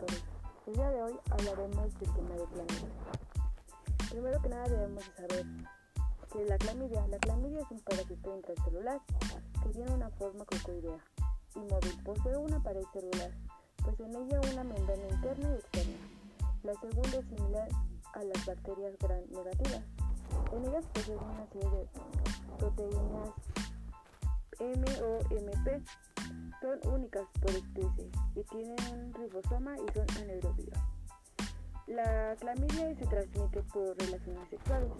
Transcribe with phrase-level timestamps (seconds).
[0.00, 2.88] Hoy hablaremos del tema de clamidia.
[4.10, 5.44] Primero que nada debemos saber
[6.32, 9.00] que la clamidia, la clamidia es un parásito intracelular
[9.62, 10.96] que tiene una forma cocoidea
[11.54, 12.02] y móvil.
[12.04, 13.30] Posee una pared celular,
[13.84, 15.96] pues en ella una membrana interna y externa.
[16.62, 17.68] La segunda es similar
[18.14, 19.82] a las bacterias gram negativas.
[20.52, 21.88] En ellas poseen una serie de
[22.58, 23.30] proteínas
[24.60, 25.82] M o MP.
[26.60, 30.78] Son únicas por especie y tienen un ribosoma y son anaerobios.
[31.86, 34.92] La clamidia se transmite por relaciones sexuales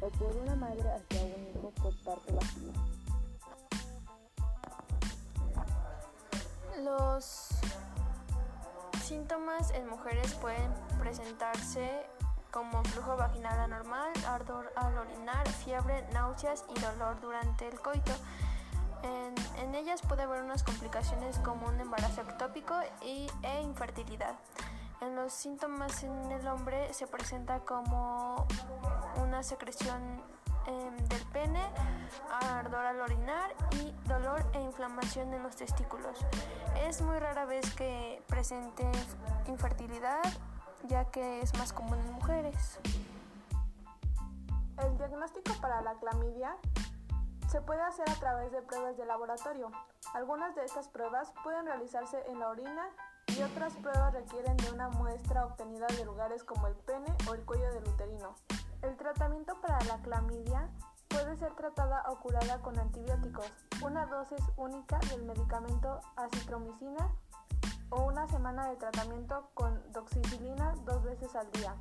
[0.00, 2.74] o por una madre hacia un hijo por parte vaginal.
[6.82, 7.48] Los
[9.02, 12.06] síntomas en mujeres pueden presentarse
[12.50, 18.12] como flujo vaginal anormal, ardor al orinar, fiebre, náuseas y dolor durante el coito.
[19.02, 24.34] En, en ellas puede haber unas complicaciones como un embarazo ectópico y, e infertilidad.
[25.00, 28.48] En los síntomas en el hombre se presenta como
[29.22, 30.20] una secreción
[30.66, 31.62] eh, del pene,
[32.42, 36.18] ardor al orinar y dolor e inflamación en los testículos.
[36.84, 38.90] Es muy rara vez que presente
[39.46, 40.24] infertilidad,
[40.88, 42.80] ya que es más común en mujeres.
[44.78, 46.56] El diagnóstico para la clamidia
[47.50, 49.72] se puede hacer a través de pruebas de laboratorio.
[50.14, 52.88] Algunas de estas pruebas pueden realizarse en la orina
[53.26, 57.44] y otras pruebas requieren de una muestra obtenida de lugares como el pene o el
[57.44, 58.36] cuello del uterino.
[58.82, 60.68] El tratamiento para la clamidia
[61.08, 67.10] puede ser tratada o curada con antibióticos, una dosis única del medicamento acitromicina
[67.90, 71.74] o una semana de tratamiento con doxicilina dos veces al día.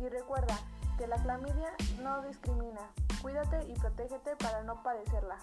[0.00, 0.58] Y recuerda
[0.96, 2.80] que la clamidia no discrimina.
[3.22, 5.38] Cuídate y protégete para no padecerla.